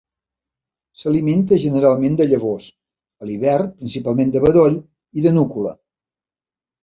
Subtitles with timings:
[1.01, 2.69] S'alimenta generalment de llavors,
[3.23, 4.79] a l'hivern principalment de bedoll
[5.21, 5.75] i de núcula.